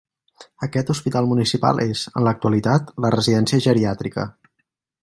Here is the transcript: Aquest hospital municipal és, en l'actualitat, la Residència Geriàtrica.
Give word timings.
Aquest 0.67 0.87
hospital 0.93 1.27
municipal 1.33 1.83
és, 1.85 2.07
en 2.15 2.27
l'actualitat, 2.29 2.91
la 3.07 3.13
Residència 3.19 3.63
Geriàtrica. 3.69 4.29